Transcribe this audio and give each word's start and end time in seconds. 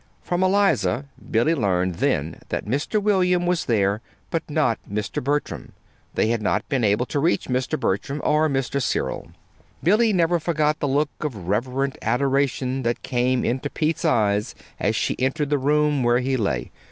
From 0.23 0.41
Eliza 0.41 1.05
Billy 1.29 1.53
learned 1.53 1.99
then 1.99 2.39
that 2.49 2.65
Mr. 2.65 2.99
William 2.99 3.45
was 3.45 3.65
there, 3.65 4.01
but 4.31 4.41
not 4.49 4.79
Mr. 4.91 5.23
Bertram. 5.23 5.73
They 6.15 6.29
had 6.29 6.41
not 6.41 6.67
been 6.67 6.83
able 6.83 7.05
to 7.05 7.19
reach 7.19 7.45
Mr. 7.47 7.79
Bertram, 7.79 8.19
or 8.23 8.49
Mr. 8.49 8.81
Cyril. 8.81 9.27
Billy 9.83 10.11
never 10.11 10.39
forgot 10.39 10.79
the 10.79 10.87
look 10.87 11.11
of 11.19 11.47
reverent 11.47 11.99
adoration 12.01 12.81
that 12.81 13.03
came 13.03 13.45
into 13.45 13.69
Pete's 13.69 14.03
eyes 14.03 14.55
as 14.79 14.95
she 14.95 15.15
entered 15.19 15.51
the 15.51 15.59
room 15.59 16.01
where 16.01 16.17
he 16.17 16.35
lay. 16.35 16.71